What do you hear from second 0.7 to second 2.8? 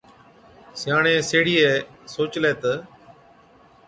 سِياڻي سيهڙِيئَي سوچلَي تہ،